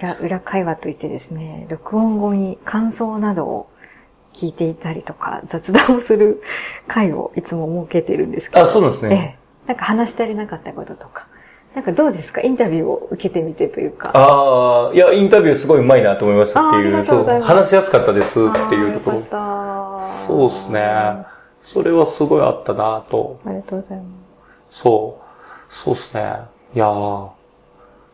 [0.00, 3.70] 裏裏会話といってですね、録音後に感想などを
[4.32, 6.42] 聞いていたりとか、雑談をする
[6.86, 8.62] 会をいつも設けてるんですけど。
[8.62, 9.14] あ、そうなんですね。
[9.14, 9.18] え
[9.66, 9.68] え。
[9.68, 11.26] なんか話し足りなかったこととか。
[11.74, 12.40] なんかどうですか？
[12.40, 14.10] インタビューを受けてみてというか。
[14.14, 19.18] ああ、いや、インタビューすごいうまいなと思いましたっていう、あーありがとう話しやすかったですっていうところ。
[19.18, 21.26] よかったそうですね。
[21.62, 23.38] それはすごいあったなと。
[23.46, 24.04] ありがとうございま
[24.70, 25.72] そう。
[25.72, 26.22] そうですね。
[26.74, 27.28] いやー、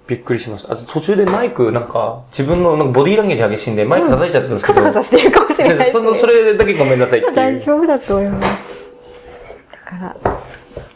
[0.06, 0.74] びっくりしました。
[0.74, 4.66] あと途中でマイク、なんか、自分のなんかボディーランゲージ激しいんで、マイク叩いちゃったんですす。
[4.66, 4.80] けど。
[4.84, 5.92] カサカサしてるかもしれないです、ね。
[5.92, 7.34] その、それだけごめんなさいっていう。
[7.34, 8.68] 大丈夫だと思います。
[9.72, 10.16] だから、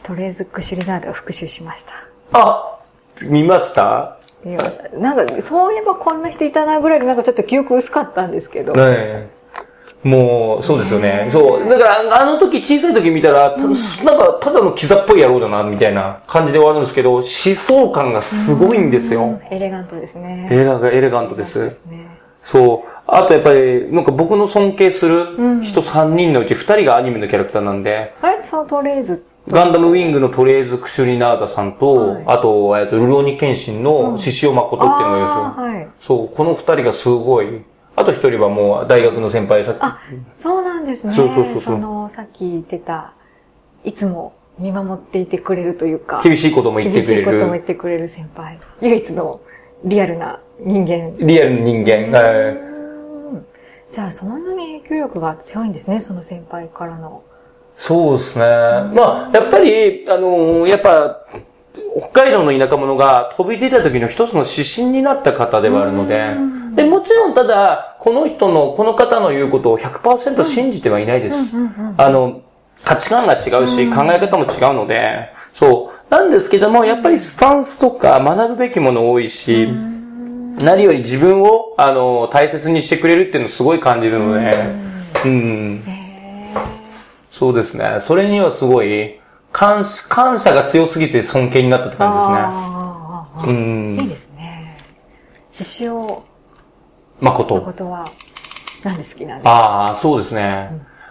[0.04, 1.92] とりあえずクシュリナードを復習しました。
[2.32, 2.78] あ
[3.26, 4.16] 見ました？
[4.44, 8.72] 見ましたなんか、そういえばこんな人いたなぐらいで、なんかちょっと記憶薄かったんですけど。
[8.74, 9.28] ねえ。
[10.02, 11.26] もう、そうですよね。
[11.28, 11.68] そう。
[11.68, 19.40] だから、あの時、小さい時見たら、たなんか、ただのキザっぽい野郎だな、みたいな感じで終わるんですけど、思想感がすごいんですよ。
[19.50, 20.48] エレガントですね。
[20.50, 21.62] エレガエレガントです。
[21.90, 22.06] ね。
[22.42, 22.90] そう。
[23.06, 29.26] あとやっぱり、なんか僕の尊敬する人3人のうち2人がアニメのキャラクターなんで、あれそのトレーズ。
[29.48, 35.64] ガンダムウィングのトレーズ・クシュリナーダさんと、はいあと、えっと、ルローニケンシンの獅子王誠っていうのがいるんですよ。
[35.66, 35.88] はい。
[36.00, 37.62] そう、この2人がすごい。
[37.96, 39.78] あと1人はもう大学の先輩さっき。
[39.82, 39.98] あ、
[40.38, 41.12] そうなんですね。
[41.12, 43.12] そうそうそうそうの、さっき言ってた、
[43.84, 47.64] いつも見守っていてくれるというか、厳しいことも言ってくれ厳しいことも言る。
[47.64, 48.58] ってくれる先輩。
[48.80, 49.40] 唯一の
[49.84, 51.16] リアルな人間。
[51.18, 52.18] リアルな人間。
[52.18, 52.70] はいうん
[53.90, 57.24] じゃあ、そんなに影響力が強いんですね、その先輩からの。
[57.76, 58.44] そうですね。
[58.44, 61.22] まあ、やっぱり、あのーやっぱ、
[61.98, 66.34] 北海道の田舎者が飛び出た時の一つの指針になった方ではあるので、
[66.74, 71.36] で、もちろんただ、この人の、この方の言うことを100%信じてはいないです。
[71.96, 72.42] あの、
[72.84, 76.14] 価値観が違うし、考え方も違うので、そう。
[76.14, 79.68] なんですけども、やっぱりスタンスとか学ぶべきもの多いし、
[80.62, 84.54] 何より自分を、あの、大切にしてくれるっていうのをすごい感じるので、
[85.24, 85.82] うん。
[85.86, 86.54] へ
[87.30, 87.98] そうですね。
[88.00, 89.20] それにはすごい、
[89.52, 92.38] 感謝、感謝が強すぎて尊敬になったって感じですね。
[93.40, 94.08] うーいいん。
[94.08, 94.76] ですね。
[95.52, 96.22] 獅子王
[97.20, 97.54] 誠。
[97.54, 98.04] のことは、
[98.84, 99.50] なんで好きなんですか？
[99.50, 100.70] ああ、そうですね。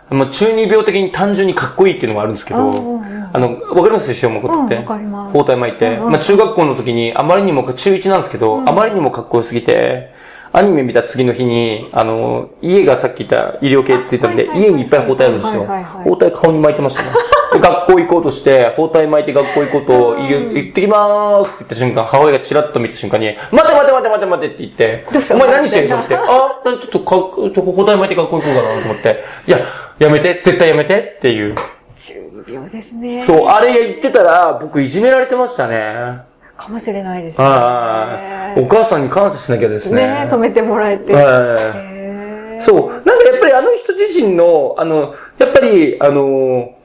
[0.10, 4.12] まあ、中二病的に単純にかっこいいっていうのもあるんですけど、うんうんうんあの、わかります？
[4.12, 4.76] 獅子王誠って。
[4.76, 5.88] うんわかります包帯巻いて。
[5.98, 10.14] うんうんまあ、中学校の時に、あまりにも、中1なんですけど、あまりにもかっこよすぎて、
[10.52, 15.66] アニメ見た次の日に、あの、家がさっき言った医療系って言ったんで、家にいっぱい包帯あるんですよ。
[16.04, 17.10] 包帯顔に巻いてましたね。
[17.54, 25.98] で、学校行こうとして、包帯巻いて学校行こうと、行ってきまーすって言った瞬間、母親がチラッと見た瞬間に、待て待て待て待て待てって言ってお前何してるの？
[26.02, 27.42] って、あ、ちょっとか包
[27.84, 29.60] 帯巻いて学校行こうかなと思って、いや、
[30.00, 31.56] やめて、絶対やめてっていう。
[31.98, 32.14] 中
[32.48, 33.20] 二病ですね。
[33.22, 36.29] そう、あれ言ってたら、僕いじめられてましたね。
[36.60, 37.46] かもしれないですね。
[37.46, 38.62] はい。
[38.62, 40.26] お母さんに感謝しなきゃですね。
[40.26, 41.14] ね止めてもらえて。
[42.60, 42.92] そう。
[43.06, 46.76] なんかやっぱりあの人自身の、あの、やっぱり、あの、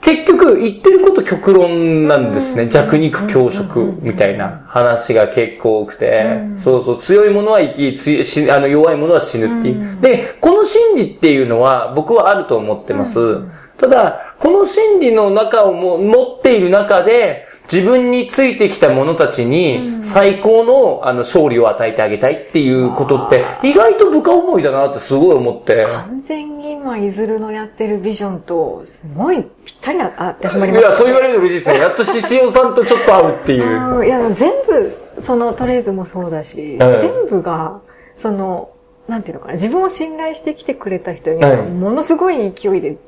[0.00, 2.68] 結局言ってること極論なんですね。
[2.68, 10.00] 弱肉強食みたいな話が結構多くて、そうそう、強いものは生き、ついしあの弱いものは死ぬっていう。
[10.00, 13.42] で、この心理っていうのは僕はあると思ってます。
[13.76, 25.84] ただ、この心理の中をも持っている中で、自分についてきた者たちに最高のあの勝利を与えてあげたいっていうことって意外と部下思いだなってすごい思って。
[25.84, 31.78] 完全に今、いずるのやってるビジョンと、すごいぴったりあ当てはまります、いや、そう言われると嬉しいですね。
[31.78, 33.96] やっと獅子王さんとちょっと合うっていう。
[33.98, 37.80] うんいや、全部、そのトレーズもそうだし、はい全部が、
[38.16, 38.70] その、
[39.08, 42.98] なんていうのかな、自分を信頼してきてくれた人にものすごい勢いで、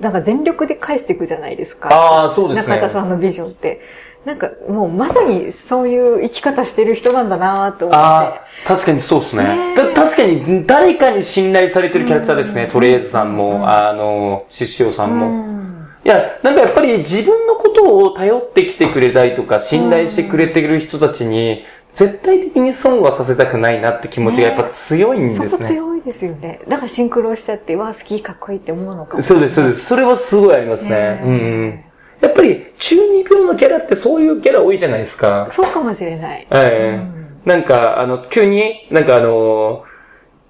[0.00, 1.88] なんか全力で返していくじゃないですか。
[1.88, 2.76] ああ、そうですね。
[2.76, 3.80] 中田さんのビジョンって。
[4.26, 7.96] なんかもうまさにそういう生き方してる人なんだなと思って。
[7.96, 9.44] ああ、確かにそうですね。
[9.44, 12.68] ね確かに誰かに信頼されてるキャラクターですね。
[12.70, 15.26] トレーズさんも、あの、獅子王さんも。
[15.28, 15.66] うん
[16.06, 21.64] いや、なんかやっぱり自分のことを頼ってきてくれたりとか、信頼してくれてる人たちに、
[21.96, 25.66] 絶対的に損はさせたくないなって気持ちがやっぱ強いんそですね。
[25.66, 26.60] こ強いですよね。
[26.68, 29.22] だからシンクロしちゃって、わあ、好き、かっこいいって思うのかも。
[29.22, 29.86] そうです、そうです。
[29.86, 30.90] それはすごいありますね。
[30.90, 31.84] ねうんうん。
[32.20, 35.48] やっぱり中二病のキャラってそういうキャラ多いじゃないですか。
[35.50, 36.46] そうかもしれない。
[36.50, 39.84] ええなんか、あの、急に、なんかあの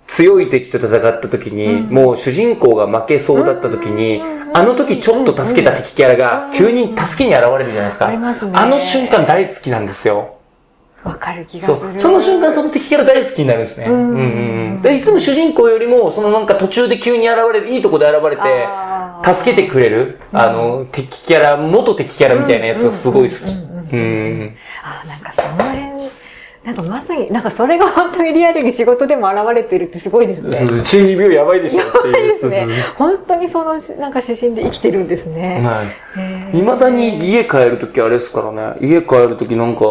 [0.07, 4.21] 強い敵と戦った時に、もう主人公が負けそうだった時に、
[4.53, 8.09] あの時ちょっと助けた敵キャラが、急に助けに現れるじゃないですか。
[8.09, 10.36] ありますねあの瞬間大好きなんですよ。
[11.07, 12.01] わかる気がする。
[12.01, 13.87] その瞬間その敵キャラ大好きになるんですね。
[13.87, 14.83] うんうんうん。
[14.83, 23.43] で、いつも主人公よりも、そのなんか途中で急に現れる、いいとこで現れて助けてくれる、あの、敵キャラ、元敵キャラみたいなやつがすごい好き。
[23.93, 24.57] うん。
[24.83, 26.11] あーなんかその辺、
[26.65, 30.83] なんかまさに、なんかそれが本当にリアルに仕事でも現れてるってすごいですね。
[30.83, 32.33] 中二病やばいでしょっていう。
[32.33, 32.67] ですね。
[32.97, 35.63] 本当にその、なんか指針で生きてるんですね。
[35.65, 36.57] はい。
[36.57, 38.79] 未だに家帰るときあれですからね。
[38.81, 39.85] 家帰るときなんか、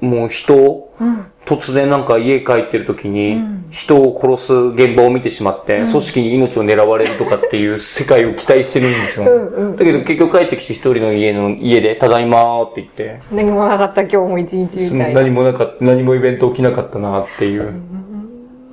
[0.00, 3.40] もう人、うん突然なんか家帰ってる時に、
[3.70, 9.74] 人を殺す現場を見てしまって、組織に命を狙われるとかっていう世界を期待してるんですよ。
[9.74, 13.20] だけど結局帰ってきて一人の家の家で、ただいまーって言って。
[13.32, 15.20] 何もなかった今日も一日みたいな。
[15.22, 17.72] 何もなかった、何もイベント起きなかったなっていう。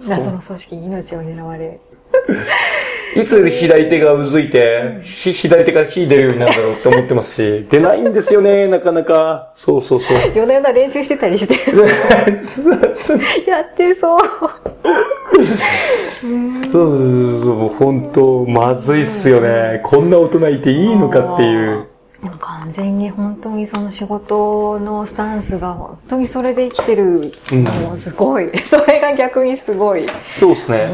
[0.05, 1.79] 謎の組織に命を狙われ。
[3.15, 9.51] いつ左手がうずいて、ひ左手から火出るようになるんだろうって思ってますし、 出ないんですよね、なかなか。
[9.53, 10.17] そうそうそう。
[10.35, 11.53] 夜な夜な練習してたりして。
[13.49, 14.19] やってそう。
[16.71, 19.79] そうそう、本当まずいっすよね。
[19.83, 21.94] こんな大人いていいのかっていう。
[22.31, 28.49] 完全に本当にその仕事のスタンスが本当にそれで生きてるのもすごい。
[28.49, 30.07] うん、 それが逆にすごい。
[30.27, 30.89] そうですね。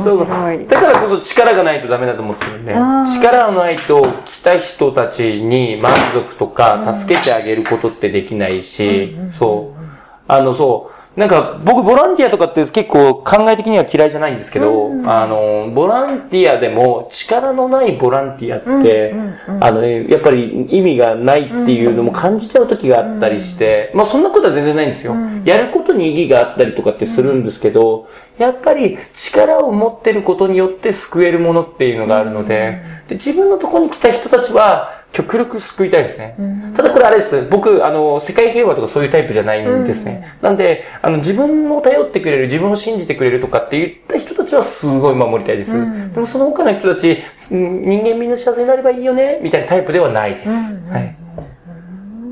[0.69, 9.81] だからこそ力がないとダメだと思ってるんで、力がないと来た人たちに満足とか助けてあげることってできないし、そう。
[10.27, 10.90] あの、そう。
[11.15, 19.13] なんか、僕、ボランティアとかって結構考え的には嫌いじゃないんですけど、うんうん、あの、ボランティアでも力のないボランティアって、
[19.59, 25.13] あの、ね、やっぱり意味がないっていうのも感じちゃう時があったりして、まあそんなことは全然ないんですよ。
[25.43, 28.07] やることに意義があったりとかってするんですけど、
[28.37, 36.35] やっぱり力を持ってることによって救えるものっていうのがあるので、で自分のところに来た人たちは、極力救いたいですね。
[36.39, 37.47] うん、ただこれあれです。
[37.49, 40.35] 僕、あの、世界平和とかそういうタイプじゃないんですね。
[40.39, 45.75] うん、なんで、あの、自分を頼ってくれる、自分を信じてくれるとかって言った人たちはすごい守りたいです。
[45.75, 47.17] うん、でもその他の人たち、
[47.49, 50.49] 人間みんな幸せになればいいよね、みたいなタイプではないです。
[50.89, 51.15] はい。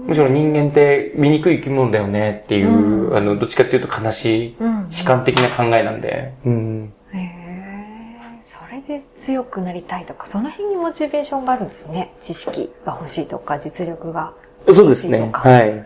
[0.05, 4.55] むしろ人間って醜い生き物だよねっていう、あの、どっちかっていうと悲しい、
[4.97, 6.33] 悲観的な考えなんで。
[6.45, 6.93] うん
[8.87, 12.13] で強くなりたいとか、その辺にモチベーションがあるんですね。
[12.21, 14.33] 知識が欲しいとか、実力が
[14.67, 14.81] 欲しいとか。
[14.81, 15.29] そうですね。
[15.33, 15.69] はい。
[15.71, 15.85] 面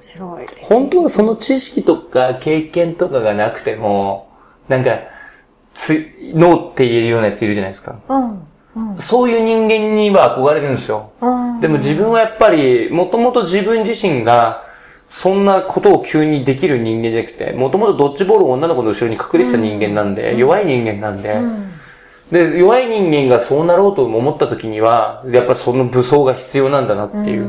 [0.00, 0.46] 白い。
[0.62, 4.28] 本当はその知識とか経験とかがなくても、
[4.68, 4.98] なんか、
[5.74, 7.96] つ、ノーって言えるようなやついるじゃないですか。
[8.08, 8.46] うん。
[8.74, 11.12] うん、そういう人間には憧れるんですよ。
[11.20, 14.64] うん、でも自分はやっぱり、もともと自分自身が、
[15.10, 21.38] そんなことを急にできる人間じゃなくて、もともとドッジボールを女の子の後ろに隠れてた人間なんで、うん、弱い人間なんで、
[22.32, 27.44] で、弱い人間がそうなろうと思った時には、やっぱその武装が必要なんだなっていう。
[27.44, 27.48] う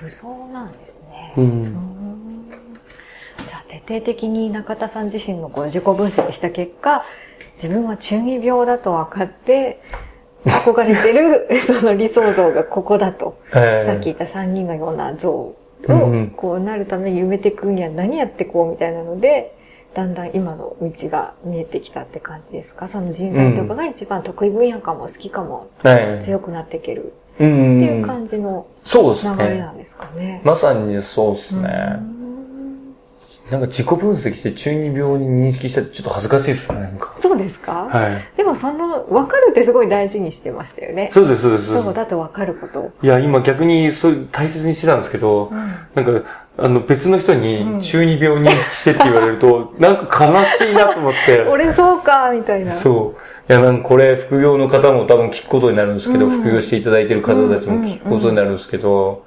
[0.00, 1.34] 武装なんですね。
[1.36, 2.46] うん。
[3.46, 7.04] じゃあ、徹底的に中田さん自身のこう自己分析した結果、
[7.52, 9.82] 自分は中二病だと分かって、
[10.46, 13.36] 憧れてる その理想像がここだと。
[13.54, 15.54] えー、さっき言った3人のような像を、
[16.34, 19.54] こうなるために埋めていくには何やってこうみたいなので、
[19.94, 22.88] だんだん今の道が見えてきたって感じですか？
[22.88, 25.70] その人材とかが一番得意分野かも好きかも、
[26.20, 29.00] 強くなっていけるっていう感じの流
[29.48, 30.42] れなんですかね。
[30.44, 32.00] まさにそうですね。
[33.50, 37.14] なんか自己分析して中二病に認識したってちょっと恥ずかしいですね、なんか。
[37.20, 37.88] そうですか？
[37.90, 38.24] はい。
[38.38, 41.10] でもその、分かるってすごい大事にしてましたよね。
[41.12, 41.66] そうです、そうです。
[41.66, 42.90] そうだと分かること。
[43.02, 45.58] いや、今逆にそう大切にしてたんですけど、うん、
[45.94, 51.40] なんか、あの、別の人に中二病認識してって言われると、うん、なんか悲しいなと思って。
[51.42, 52.70] 俺そうか、みたいな。
[52.70, 53.16] そ
[53.48, 53.52] う。
[53.52, 59.24] いや、なんかこれ、副業の方も多分聞くことになるんですけど、うん、副業していただいてる方たちも聞くことになるんですけど、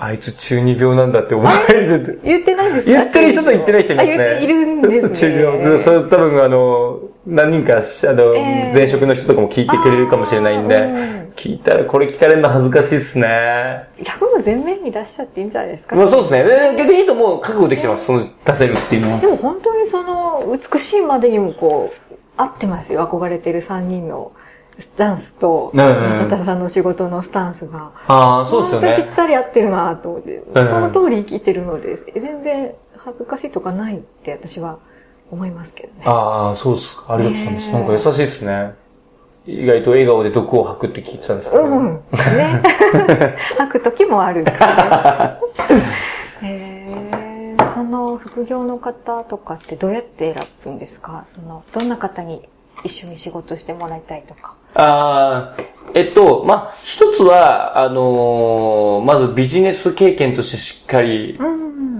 [0.00, 2.92] あいつ中二病なんだって思われて言ってないですか？
[2.92, 4.16] 言ってる人と言ってない人いますね。
[4.16, 5.16] 言っているんですね。
[5.16, 5.78] 中二病。
[5.78, 13.88] それ多分あの、何人か、あの、えー、前職の人とかも聞いてくれるかもしれないんで、うん、聞いたらこれ聞かれるの恥ずかしいっすね。
[14.02, 16.44] 逆も全面に出しちゃっていいんじゃないですか、まあそうですね。
[16.76, 18.06] 逆に言うともう覚悟できてます。
[18.06, 19.20] その出せるっていうのは。
[19.20, 23.08] でも本当にその、美しいまでにもこう、合ってますよ。
[23.08, 24.32] 憧れてる3人の。
[24.80, 28.94] スタンスと、中田さんの仕事のスタンスが、ああ、そうですよね。
[28.96, 34.78] ぴったり合ってるなと思って、その通り生きてるので、全然恥ずかしいとかないって私は
[35.32, 36.02] 思いますけどね。
[36.04, 37.14] ああ、そうですか。
[37.14, 37.70] ありがとうございます。
[37.72, 38.74] なんか優しいですね。
[39.50, 42.02] 意外と笑顔で毒を吐くって聞いてたんですけど、うん。
[42.36, 42.62] ね。
[43.56, 45.40] 吐く時もあるから
[46.42, 47.56] ね。
[47.74, 51.24] その副業の方とかってどうやって選ぶんですか？
[51.26, 52.46] その、どんな方に
[52.84, 54.52] 一緒に仕事してもらいたいとか。
[54.74, 55.62] ああ、
[55.94, 61.40] えっと、まあ、一つは、あのー、まずビジネス経験としてしっかり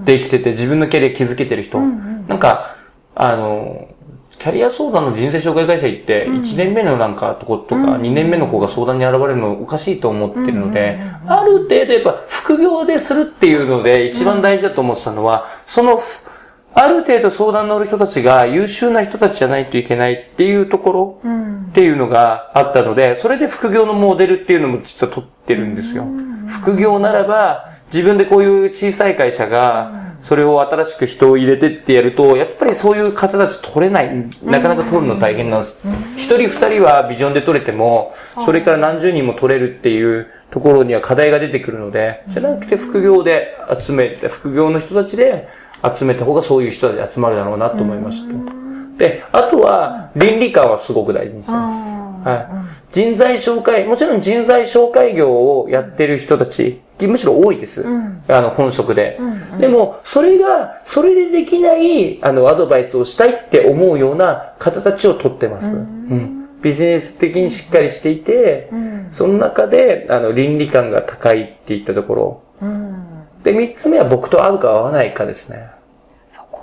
[0.05, 1.79] できてて、自分のキャリア築けてる人。
[1.79, 2.75] うんうん、なんか、
[3.15, 3.98] あのー、
[4.39, 15.99] キャリア相談の人生紹介会社行って、1年目のなんかとことか、2年目の子が相談に現れるのおかしいと思ってるので、ある程度やっぱ副業でするっていうので一番大事だと思ってたのは、その、
[16.73, 21.21] ある程度相談乗る人たちが優秀な人たちじゃないといけないっていうところ
[21.69, 26.05] っていうのがあったので、それで副業のモデルっていうのも実は取ってるんですよ。
[26.47, 34.29] 副業ならば、自分でこういう小さい会社が、それを新しく人を入れてってやると、やっぱりそういう方たち取れない。
[34.43, 35.77] なかなか取るの大変なんです。
[36.17, 38.13] 一人二人はビジョンで取れても、
[38.45, 45.47] それから何十人も取れるっていうところには課題が出てくるので、じゃなくて副業で集めて、副業の人たちで
[45.97, 48.68] 集めた方がそういう人たち集まるだろうなと思いました。
[48.99, 51.71] で、あとは倫理観はすごく大事にしてま
[52.23, 52.29] す。
[52.29, 52.69] はい。
[52.91, 57.81] 人材紹介、もちろん人材紹介業をやってる人たち、むしろ多いです。
[57.81, 59.57] うん、あの、本職で、うんうん。
[59.59, 65.67] でも、それが、それでできない、あの、アドバイスをしたいって思うような方たちを取ってます。
[65.67, 65.79] うん、う
[66.15, 72.43] んビジネス的にしっかりしていて、うん、その中で、あの、倫理観が高いっていったところ。
[72.61, 75.69] うん、で、三つ目は僕と合うか合わないかですね。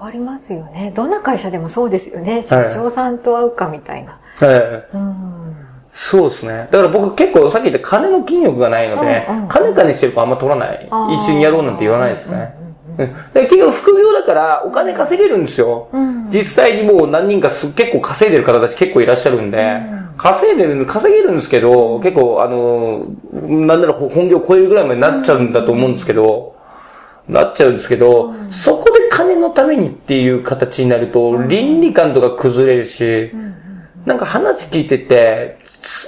[0.05, 0.93] ありますよね。
[0.95, 2.43] どんな会社でもそうですよね。
[2.43, 4.19] 社長さんと合うかみたいな。
[4.39, 4.57] は
[4.93, 4.97] い。
[4.97, 5.57] うん
[5.99, 6.69] そうですね。
[6.71, 10.87] だから僕結構さっき言った金の金欲がないので、金金してる子あんま取らない。
[10.87, 12.55] 一緒にやろうなんて言わないですね。
[13.35, 15.89] で結局副業だからお金稼げるんですよ。
[16.31, 19.59] 実際にもう何人かす結構稼いでる方たち結構いらっしゃるんで、
[20.19, 26.56] 稼いでる、稼げるんですけど、結構あの、なんなら本業超えるぐらいまでなっちゃうんだと思うんですけど、
[27.29, 33.33] なっちゃうんですけど、そこで金のためにっていう形になると、倫理観とか崩れるし、
[34.05, 35.59] なんか話聞いてて、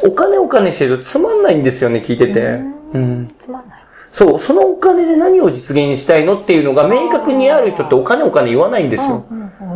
[0.04, 2.60] お金お金してるとつまんないんですよね、聞いてて。
[2.94, 3.28] うん。
[3.38, 3.78] つまんない
[4.12, 9.26] そう、そのお金で何を実現したいのっていうのが明確にある人ってお金お金言わないんですよ。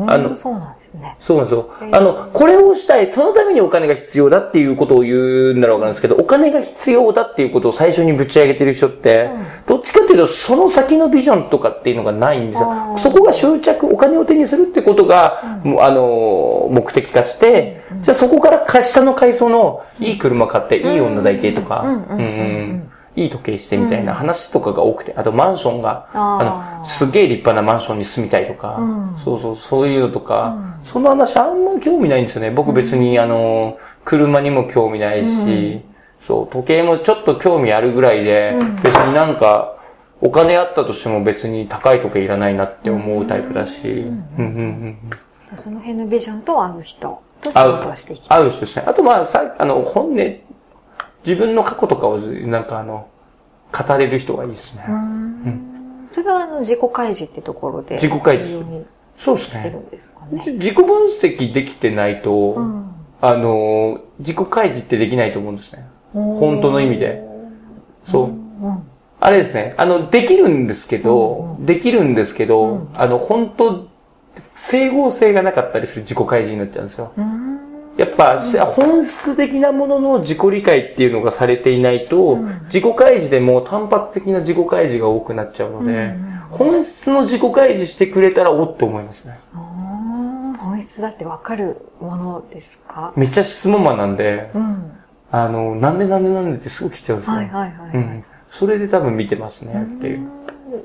[0.08, 1.16] あの、そうなんですね。
[1.18, 1.70] そうなんですよ。
[1.92, 9.30] あの、これをしたい、そのためにお金が必要だっていうことを言うんだろうなんですけど、お金が必要だっていうことを最初にぶち上げてる人って、
[9.66, 12.96] どっちかっていうと、その先のビジョンとかっていうのがないんですよ。
[12.98, 28.78] そこが執着、お金を手にするってことが、うん、あの、目的化して、じゃあそこから下の階層のいい車買って、いい女抱いてとか、うんうんいい時計してみたいな話とかが多くて、あとマンションが、あの、すげえ立派なマンションに住みたいとか、
[29.22, 32.50] そうそう、そういうのとか、その話あんま興味ないんですよね。
[32.50, 35.82] 僕別に、あの、車にも興味ないし、
[36.20, 39.76] そう、時計もちょっと興味あるぐらいで、別になんか、
[40.22, 44.04] お金あったとしても別に高い時計いらないなって思うタイプだし、
[45.56, 48.36] その辺のビジョンと合う人と仕事していきた。
[48.36, 48.38] い。
[48.38, 48.84] 合う人ですね。
[48.86, 50.16] あとまあ、さあの、本音
[51.24, 53.08] 自分の過去とかを、なんかあの、
[53.72, 54.84] 語れる人がいいですね。
[54.88, 57.94] うん、それはあの、自己開示ってところで。
[57.94, 58.62] 自己開示。
[59.16, 59.76] そうですね？
[60.32, 60.86] 自己分
[61.20, 65.86] 析できてないと、うん、あの、自己開示ってできないと思うんですね。
[66.12, 67.22] 本当の意味で。
[68.04, 68.26] そう。
[68.26, 68.82] うん
[69.24, 69.74] あれですね。
[69.76, 73.86] あの、できるんですけど、できるんですけど、あの、本当
[74.56, 77.12] 整合性がなかったりする自己開示になっちゃうんですよ。
[77.96, 78.38] やっぱ、
[78.74, 86.14] 本質的なものの自己理解っていうのがされていないと、自己開示でも単発的な自己開示が多くなっちゃうので、
[86.50, 89.38] 本質の自己開示してくれたらおって思いますね。
[89.52, 93.12] 本質だってわかるものですか？
[93.16, 94.92] めっちゃ質問マンなんで、うん、
[95.30, 97.36] あの、なんでなんでなんでってすぐ来ちゃうんですよ。
[97.36, 98.24] はいはいはい、うん。
[98.48, 100.28] それで多分見てますねっていう。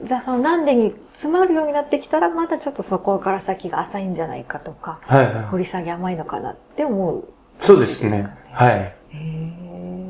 [0.06, 7.24] じゃあそのなんでに詰まるようになってきたら、まだちょっとそこから先が浅いんじゃないかとか、はいはい、掘り下げ甘いのかなって思う、ね、
[7.60, 8.28] そうですね。
[8.52, 8.94] はい。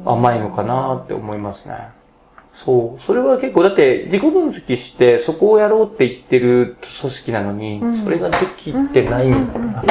[0.06, 1.90] 甘いのかなって思いますね。
[2.54, 3.02] そう。
[3.02, 9.84] それは結構、だって自己分析してそこをやろうって言ってる組織なのに、うん、それができてないんだな。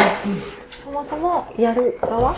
[0.71, 2.35] そもそもやる側？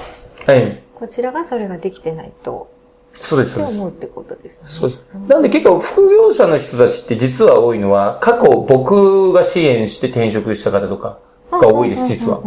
[0.47, 0.83] はい。
[0.95, 2.71] こちらがそれができてないと
[3.21, 3.79] そうです、そうです。
[3.79, 4.59] 思うってことですね。
[4.63, 5.05] そうです。
[5.29, 11.19] なんで結構副業者の人たちって実は多いのは、過去僕が支援して転職した方とか
[11.51, 12.41] が多いです、実は。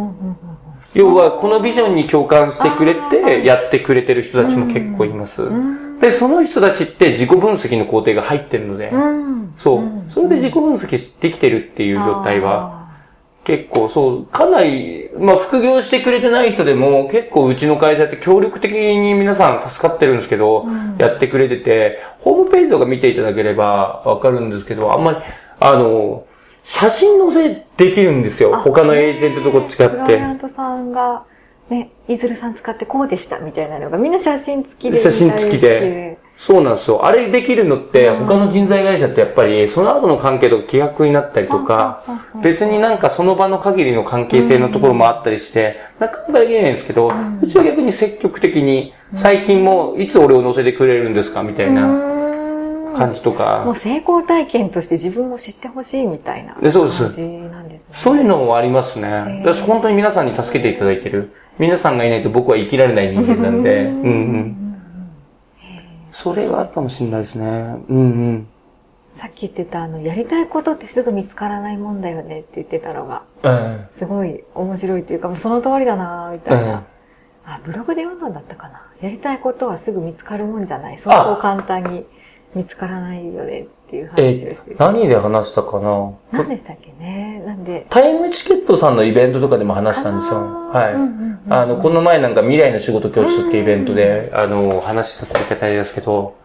[0.94, 5.42] 要は、このビジョンに共感してくれて、やってくれてる人たちも結構います。
[6.00, 8.92] で、その人たちって自己分析の工程が入ってるので、
[9.56, 9.82] そう。
[10.10, 12.81] それで自己分析できてるっていう状態は、
[13.44, 25.18] 結構そう、かなり、まあ副業してくれてない人でも結構うちの会社って協力的に皆さん助かってるんですけど、うん、やってくれてて、ホームページとか見ていただければわかるんですけど、あんまり、
[25.58, 26.24] あの、
[26.64, 28.56] 写真載せできるんですよ。
[28.58, 29.76] 他のエージェントとこ違って。
[29.76, 31.24] クライアントさんが、
[31.68, 35.00] ね、いずるさん使ってこうでしたみたいなのがみんな写真付きで。
[35.00, 36.18] 写真付きで。
[36.36, 37.04] そうなんですよ。
[37.04, 42.02] あれできるのって、他の人材会社ってやっぱり、その後の関係とか規約になったりとか、
[42.42, 51.82] 別になんかその場の限りの関係性のところもあったりして、なかなかできないんですけど、うちは逆に積極的に、最近もいつ俺を乗せてくれるんですかみたいな
[52.96, 53.62] 感じとか。
[53.64, 56.84] もう成功体験として自分を知ってほしいみたいな感じな
[57.60, 57.86] んですね。
[57.92, 59.42] そういうのもありますね。
[59.44, 61.32] 私本当に皆さんに助けていただいてる。
[61.58, 63.84] 皆さんがいないと僕は生きられない人間なんで。
[63.84, 64.71] うんうん。
[66.12, 67.46] それはあるかもしれないですね。
[67.88, 68.00] うんう
[68.32, 68.48] ん。
[69.14, 76.84] さっき言ってた、あの、やりたいことってすぐ見つからないもんだよねって言ってたのが、うん、すごい面白いっていうか、もうその通りだなみたいな、うん。
[77.44, 78.86] あ、ブログで読んだんだったかな。
[79.00, 80.98] やりたいことはすぐ見つかるもんじゃない。
[80.98, 82.06] そうそう簡単に
[82.54, 84.76] 見つからないよねっていう話をして。
[84.78, 86.12] 何で話したかな？
[86.32, 87.42] 何でしたっけね？
[87.46, 87.86] なんで。
[87.88, 90.40] タイムチケットさんのイベントとかでも話したんですよ。
[90.68, 90.94] はい。
[91.50, 96.36] あの、この前なんか未来の仕事教室っていうイベントで、あの、話させていただいたんですけど、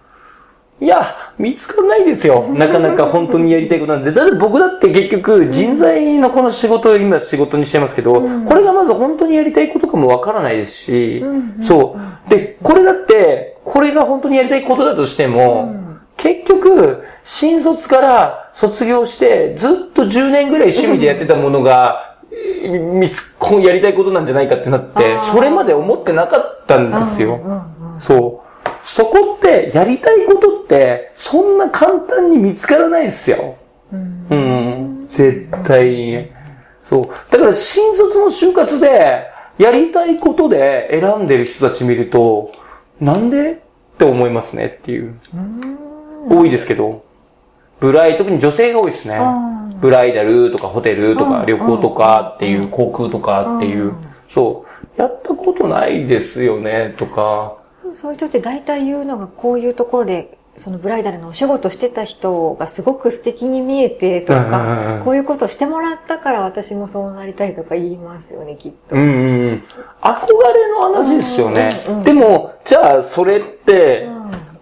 [0.79, 2.47] いや、見つからないですよ。
[2.49, 4.11] なかなか本当にやりたいことなんで。
[4.11, 11.23] だって僕だって結局人材のこの仕事を今仕事にしてますけど、これがまず本当にやりたいことかもわからないですし、
[11.63, 11.97] そ
[12.27, 12.29] う。
[12.29, 15.86] で、これだって、これが本当にやりたいことだとしても、
[16.17, 22.17] 結局、新卒から卒業して、ずっと10年ぐらい趣味でやってたものが、
[22.99, 27.39] 見つ、やりたいことなんじゃないかってなって、それまで思ってなかったんですよ。
[27.99, 28.69] そう。
[28.83, 33.55] そこって、やりたいことって、そんな簡単に見つからないですよ。
[33.91, 35.05] うん、うん。
[35.07, 36.27] 絶対に。
[36.83, 37.07] そう。
[37.31, 42.51] だから新卒の就活で、やりたいことで選んでる人たち見ると、
[42.99, 43.55] なんでっ
[43.97, 45.15] て思いますねっていう。
[46.29, 47.03] 多いですけど。
[47.79, 49.19] ブライ、特に女性が多いですね。
[49.79, 53.93] ブライダルとかホテルとか旅行とかっていう、航空とかっていう。
[54.29, 54.65] そ
[54.97, 55.01] う。
[55.01, 57.57] やったことないですよねとか。
[57.95, 68.95] そういう人って大体言うのがこういうところでそのブライダルのお仕事してた人がすごく素敵に見えてとか、こういうことしてもらったから私もそうなりたいとか言いますよね、きっと。
[68.95, 69.05] うんう
[69.51, 69.63] ん。
[70.01, 71.69] 憧れの話ですよね。
[72.03, 74.09] でも、じゃあそれって、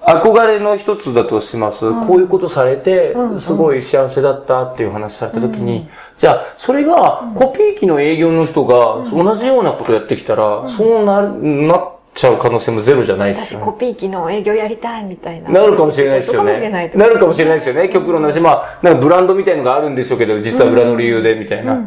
[0.05, 1.91] 憧れの一つだとします。
[2.07, 13.65] こういうことされて、すごい幸せだったっていう話されたときに、じゃあ、それが、コピー機の営業の人が同じようなことやってきたら、そうな、なちゃう可能性もゼロじゃないですよ、ね。
[13.65, 15.49] 私コピー機の営業やりたいみたいな。
[15.49, 16.91] なるかもしれないですよね。
[16.95, 17.89] なるかもしれないですよね。
[17.89, 21.77] 極論なし、まあ、なんかブランドみたいのがあるんでしょうけど、実は裏の理由でみたいな。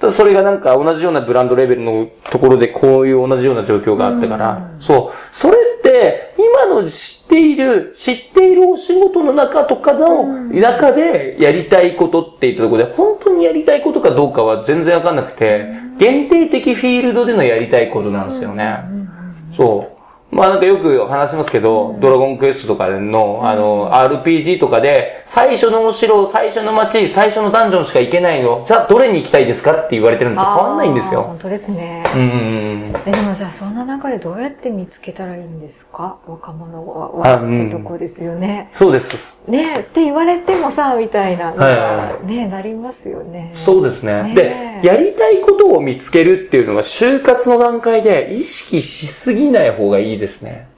[0.00, 5.16] ただそれがなんか同じようなブランドレベルのところでこういう同じような状況があったから、そう。
[5.30, 6.25] それって、
[6.56, 15.66] 今の知っている、知っているお仕事の中とかの中でやりたいことって言ったところで、本当にやりたいことかどうかは全然わかんなくて、
[15.98, 18.78] 限定的フィールドでのやりたいことなんですよね。
[19.52, 19.95] そう。
[20.30, 28.62] まあなんかよく話しますけど、うん、ドラゴンクエストとかの、あの、RPG とかで、最初のお城、最初の街、最初のダンジョンしか行けないの。
[28.66, 31.22] じゃあどれに行きたいですかって言われてるのと変わんないんですよ。
[31.22, 32.04] 本当ですね。
[32.14, 32.92] うん。
[33.06, 36.18] え、でもじゃあそんな中でどうやって見つけたらいいんですか？
[36.26, 38.68] 若者は、ってとこですよね。
[38.72, 39.36] そうです。
[39.46, 43.50] ねって言われてもさ、みたいな、はい、ねなりますよね。
[43.54, 44.22] そうですね。
[44.24, 50.68] ねで、やりたいことを見つけるっていうのは、就活の段階で意識しすぎない方がいいですね。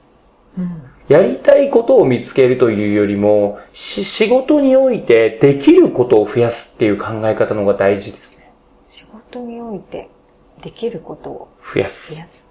[0.57, 8.51] うん、やりたいことを見つけるというよりも、仕事においてできることを増やすっていう考え方の方が大事ですね。
[8.87, 10.09] 仕事において
[10.61, 12.13] できることを増やす。
[12.13, 12.45] 増やす。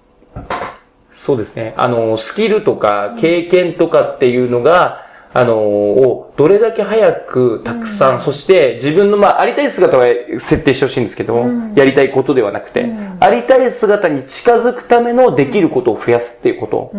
[1.13, 1.75] そうですね。
[1.77, 10.07] あの、スキルとか経験とかっていうのが、あのをどれだけ早くたくさん、うん、そして自分の、まあ、ありたい姿は
[10.39, 16.93] 設定してほしいんですけど、うん、やりたいことではなくて、うん、ありたい姿に近づくためのできることを増やすっていうことを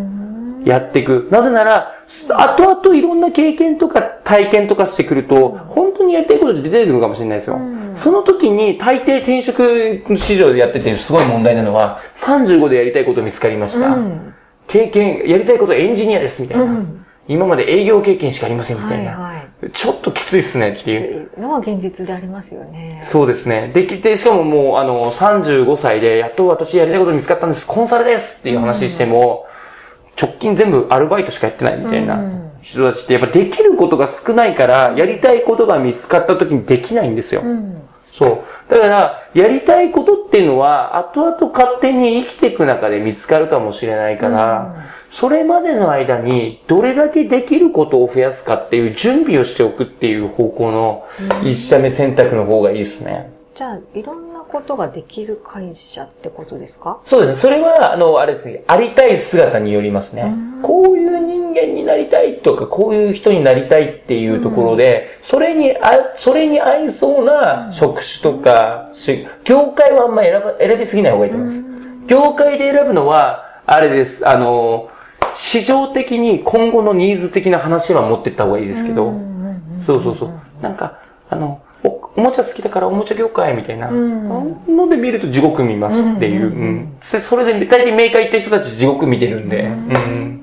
[0.65, 1.27] やっていく。
[1.31, 7.59] なぜなら、後々いろんな経験とか体験とかしてくると、本当にやりたいことで出てくるかもしれないですよ。
[7.95, 13.97] その時に大抵転職市場でやっててすごい問題なのは、35でやりたいこと見つかりました。
[14.67, 16.65] 経験、やりたいことエンジニアですみたいな。
[17.29, 19.11] 今まで営業経験しかありませんみたいな。
[19.11, 21.29] はいはい、ちょっときついっすねっていう。
[21.29, 22.99] きついのは現実でありますよね。
[23.03, 23.71] そうですね。
[23.71, 29.45] できて、しかももう、あの、35歳で、やっと私やりたいこと見つかったんです、コンサルですっていう話しても、
[30.05, 32.19] うん、直近全部アルバイトしかやってないみたいな
[32.63, 37.41] 人たちって、やっぱできることが少ないから、やりたいことが見つかった時にできないんですよ。
[37.41, 37.79] うん、
[38.11, 38.71] そう。
[38.73, 51.07] だから、やりたいことっていうのは、後々勝手に生きていく中で見つかるかもしれないから、うんそれまでの間にどれだけできることを増やすかっていう準備をしておくっていう方向の
[51.43, 53.31] 一社目選択の方がいいですね。
[53.55, 57.01] じゃあ、いろんなことができる会社ってことですか？
[57.03, 57.35] そうですね。
[57.41, 60.33] それは、あの、あれですね、ありたい姿によりますね。
[60.61, 68.91] こういう人間になりたいとか、こういう人になりたいっていうところで、それに、あ、それに合いそうな職種とか、
[69.43, 72.07] 業界はあんま選ば、選びすぎない方がいいと思います。
[72.07, 74.27] 業界で選ぶのは、あれです。
[74.27, 74.89] あの、
[75.35, 79.13] 市場的に今後のニーズ的な話は持ってった方がいいですけど、
[79.85, 80.31] そうそうそう。
[80.61, 86.47] なんか、あの、同おもちゃ好きだからおもちゃ業界みたいなので見ると地獄見ますっていう。
[86.47, 89.63] うん、それで大体メーカー行った人たち地獄見てるんで。
[89.63, 90.35] うん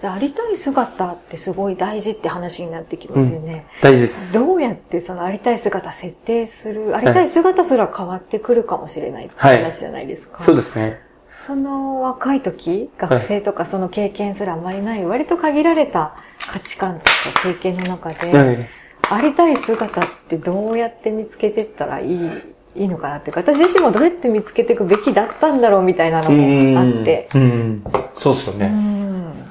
[0.00, 3.66] じゃあ、ありたい姿ってすごい大事って話になってきますよね。
[3.76, 4.32] うん、大事です。
[4.32, 10.38] どうやってそのありたい姿設定する、ありたい姿すら変わってくるかもしれないって話じゃないですか。
[10.38, 11.02] はい、そうですね。
[11.46, 16.14] その若い時、学生とかその経験すらあまりない、割と限られた
[16.50, 17.10] 価値観とか
[17.42, 18.68] 経験の中で、はい、
[19.10, 22.30] ありたい姿ってどうやって見つけてったらいい
[22.76, 27.28] いいのかなっていうか、私自身もどうやって見つけていくべきだったんだろうみたいなのもあって。
[27.34, 28.72] うん、そうっすよね。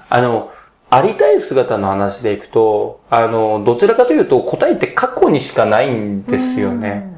[0.10, 0.52] あの、
[0.90, 7.09] ありたい姿の話でいくと、あの、どちらかというと答えって過去にしかないんですよね。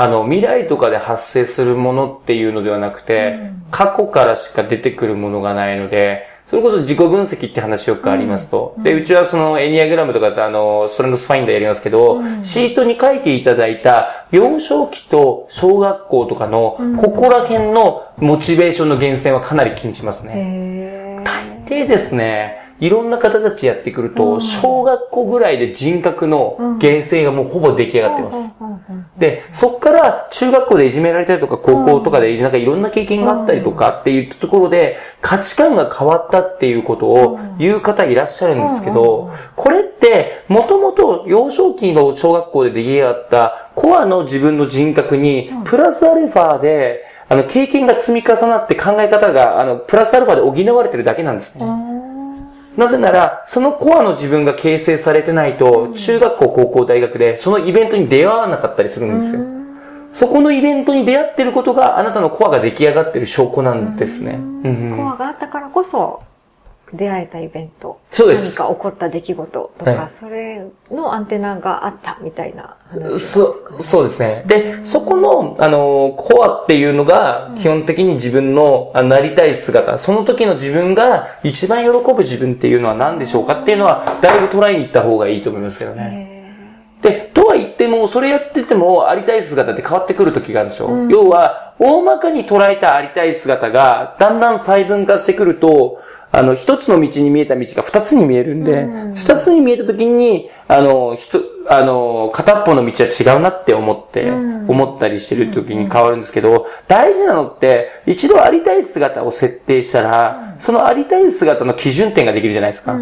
[0.00, 3.38] あの、未来とかで発生するものっていうのではなくて、
[3.70, 8.74] 過去からしか出てくるものがないので、それこそ自己分析って話よくありますと。
[8.82, 21.22] で、うちはそのエニアグラムとかってあの、ストレングスファインダーやりますけど、シートに書いていただいた幼少期と小学校とかの、ここら辺のモチベーションの源泉はかなり気にしますね。
[21.68, 28.52] 大抵ですね、いろんな方たちやってくると、小学校ぐらいで人格の形成がもうほぼ出来上がってます。
[29.20, 51.66] で、そっから中学校でいじめられたりとか、高校とかでなんかいろんな経験があったりとかっていうところで、価値観が変わったっていうことを言う方いらっしゃるんですけど、これって、もともと幼少期の小学校で出来上がったコアの自分の人格に、プラスアルファで、あの、経験が積み重なって考え方が、あの、プラスアルファで補われてるだけなんですね。
[52.80, 59.42] なぜなら、そのコアの自分が形成されてないと、中学校、高校、大学で、そのイベントに出会わなかったりするんですよ。
[60.14, 64.40] そこのイベントに出会ってることが、あなたのコアが出来上がってる証拠なんですね。
[64.96, 66.22] コアがあったからこそ、
[66.92, 68.00] 出会えたイベント。
[68.10, 68.58] そうです。
[68.58, 73.44] 何か起こった出来事とか、はい、それのアンテナがあったみたいな話そ
[73.78, 74.44] う、そうですね。
[74.46, 86.30] で、そこの、あの、コアっていうのが、基本的に自分の、あなりたい姿、その時の自分が一番喜ぶ自分っていうのは何でしょうかっていうのは、だいぶ捉えに行った方がいいと思いますけどね。
[87.02, 90.88] で、とは言っても、それやってても、ありたい姿って変わってくる時があるんですよ。
[90.88, 95.98] うん、要は、大まかに捉えたありたい姿が、だんだん細分化してくると、
[96.32, 112.96] あの、一つの道に見えた道が二つに見えるんで、二、つに見えた時に、あの、ひと、あの、片っぽの道は違うなって思って、思ったりしてる時に変わるんですけど、大事なのって、一度ありたい姿を設定したら、そのありたい姿の基準点ができるじゃないですか。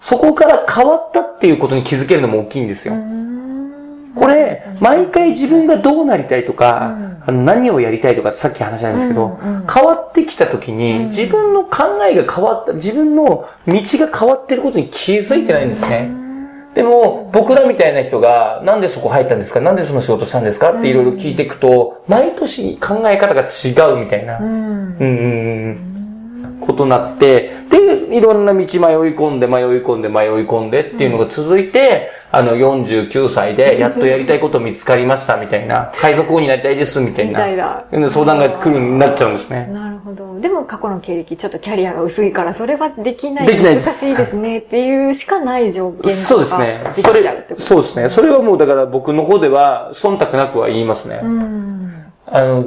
[0.00, 2.94] そこから変わったっていうことに気づけるのも大きいんですよ。
[4.14, 9.38] これ、毎回自分がどうなりたいとか、あの何をやりたいとかさっき話したんですけど、
[9.72, 16.10] 変わってきた時に、自分の考えが変わった、自分の道が変わってることに気づいてないんですね。
[16.74, 24.38] でも、僕らみたいな人が、なんでそこ入ったんですかなんでその仕事したんですかっていろいろ聞いていくと、毎年考え方が違うみたいな。
[24.38, 24.96] うん。
[25.00, 25.92] うん
[26.62, 37.48] ことになって、で、いろんな道迷い込んで、迷い込んで、迷い込んでっていうのが続いて、あの、49歳で、 やっとやりたいこと見つかりましたみたいな、海賊王になりたいですみたいな、みた
[37.96, 39.70] いな相談が来るになっちゃうんですね。
[39.70, 40.40] なるほど。
[40.40, 43.46] でも過去の経歴、ちょっとキャリアが薄いから、それはできない。
[43.46, 46.80] できない難しいですねっていうしかない条件そうですね。
[46.94, 47.22] それ、
[47.58, 48.08] そうですね。
[48.08, 51.20] それはもうだから僕の方では、忖度なくは言いますね。
[51.22, 51.92] うん、
[52.26, 52.64] あの、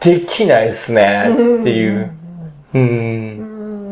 [0.00, 2.10] できないですねっていう。
[2.74, 3.45] うん。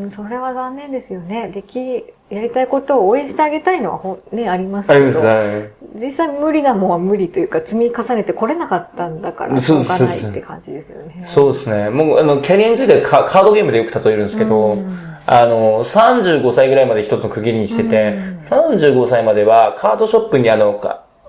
[0.04, 1.48] うん、それは残念ですよね。
[1.48, 5.06] でき、やりたいことを応援してあげたいのはほ、ね、ありますけど。
[5.06, 5.70] ありますね。
[5.94, 11.22] 実際無理なもんは無理というか、積み重ねてこれなかったんだから、しょうがないって感じですよね。
[11.26, 11.90] そうですね。
[11.90, 14.78] もう、あの、キャリアについてカカードゲームでよく例えるんですけど、
[15.26, 20.80] あの、35歳ぐらいまで一つの区切りにしてて、35歳まではカードショップにあの、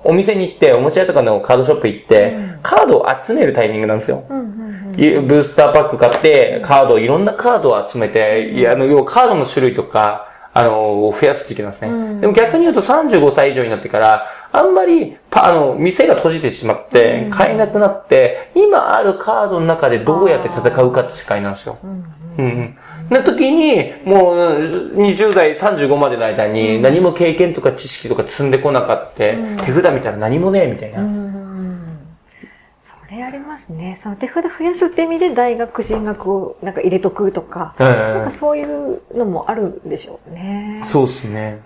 [0.05, 4.23] お店に行って、おもちゃ屋とかのカードショップ行って、カードを集めるタイミングなんですよ。
[4.29, 11.89] ブースターパック買って、カード、いろんなカードを集めて、いや、あの、要はカードの種類とか、あの、増やす時期なんですね。
[11.89, 21.77] うん、でも逆に言うと35歳以上になってから、あんまり、あの、店が閉じてしまって、買えなくなって、今あるカードの中でどうやって戦うかって世界なんですよ。
[21.83, 22.05] うん、
[22.37, 22.77] うん
[23.09, 24.37] な時に、もう
[24.95, 29.17] 20代35までの間に何も経験とか知識とか積んでこなかった、
[29.65, 31.35] 手札見たら何もねえみたいな。
[33.15, 33.97] れありますね。
[34.01, 40.81] その手札増やすって意味で大学進学をなんか入れとくとか、なんかそういうのもあるんでしょうね。
[40.83, 41.61] そうですね。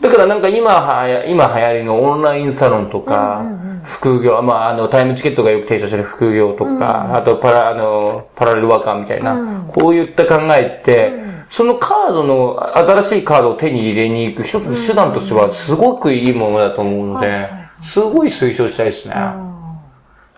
[0.00, 3.44] だからなんか今はや、今流行りのオンラインサロンとか、
[3.84, 11.12] 副業、まああのタイムチケットがよく提唱してる副業とか、あとパラ、あの、パラレルワーカーみたいな、こういった考えって、
[11.50, 17.50] そのカードの、新しいカードを手に入れに行く一つの手段としてはすごくいいものだと思うので、
[17.82, 19.14] すごい推奨したいですね。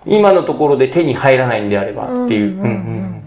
[0.05, 2.59] 今のところで手に入らないんであればっていう。
[2.59, 3.21] うんうん